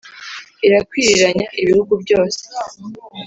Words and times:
Irakwiriranya 0.65 1.47
ibihugu 1.61 1.93
byose 2.03 2.43